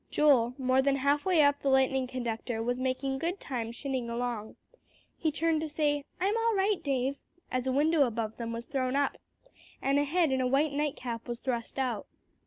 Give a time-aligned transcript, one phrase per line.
[0.09, 4.55] Joel, more than halfway up the lightning conductor, was making good time shinning along.
[5.15, 7.17] He turned to say, "I'm all right, Dave,"
[7.51, 9.17] as a window above them was thrown up,
[9.79, 12.07] and a head in a white nightcap was thrust out.